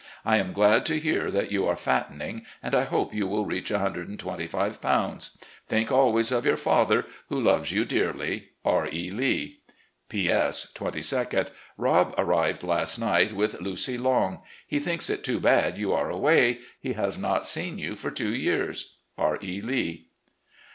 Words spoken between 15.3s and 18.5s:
bad you are away. He has not seen you for two